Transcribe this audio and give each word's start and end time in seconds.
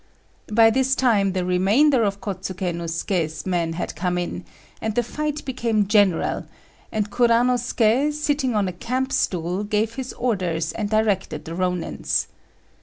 By 0.51 0.71
this 0.71 0.95
time 0.95 1.33
the 1.33 1.45
remainder 1.45 2.01
of 2.01 2.21
Kôtsuké 2.21 2.73
no 2.73 2.85
Suké's 2.85 3.45
men 3.45 3.73
had 3.73 3.95
come 3.95 4.17
in, 4.17 4.45
and 4.81 4.95
the 4.95 5.03
fight 5.03 5.45
became 5.45 5.85
general; 5.87 6.47
and 6.91 7.11
Kuranosuké, 7.11 8.11
sitting 8.11 8.55
on 8.55 8.67
a 8.67 8.73
camp 8.73 9.13
stool, 9.13 9.63
gave 9.63 9.93
his 9.93 10.11
orders 10.13 10.71
and 10.71 10.89
directed 10.89 11.45
the 11.45 11.51
Rônins. 11.51 12.25